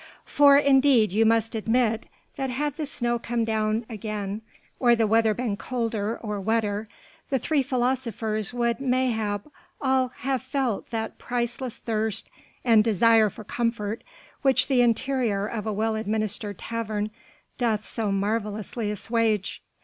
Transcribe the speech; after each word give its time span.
For 0.25 0.57
indeed 0.57 1.13
you 1.13 1.27
must 1.27 1.53
admit 1.53 2.07
that 2.35 2.49
had 2.49 2.75
the 2.75 2.87
snow 2.87 3.19
come 3.19 3.45
down 3.45 3.85
again 3.87 4.41
or 4.79 4.95
the 4.95 5.05
weather 5.05 5.35
been 5.35 5.55
colder, 5.55 6.17
or 6.23 6.41
wetter, 6.41 6.89
the 7.29 7.37
three 7.37 7.61
philosophers 7.61 8.51
would 8.51 8.79
mayhap 8.79 9.43
all 9.79 10.07
have 10.07 10.41
felt 10.41 10.89
that 10.89 11.19
priceless 11.19 11.77
thirst 11.77 12.31
and 12.65 12.83
desire 12.83 13.29
for 13.29 13.43
comfort 13.43 14.03
which 14.41 14.67
the 14.67 14.81
interior 14.81 15.45
of 15.45 15.67
a 15.67 15.71
well 15.71 15.93
administered 15.93 16.57
tavern 16.57 17.11
doth 17.59 17.85
so 17.85 18.11
marvellously 18.11 18.89
assuage. 18.89 19.61